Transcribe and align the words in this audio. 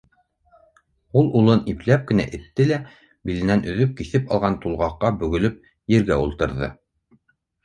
Ул 1.19 1.27
улын 1.41 1.59
ипләп 1.73 2.07
кенә 2.11 2.25
этте 2.37 2.65
лә, 2.71 2.79
биленән 3.31 3.61
өҙөп 3.75 3.93
киҫеп 4.01 4.35
алған 4.39 4.57
тулғаҡҡа 4.65 5.13
бөгөлөп, 5.21 5.61
ергә 5.99 6.19
ултырҙы. 6.25 6.73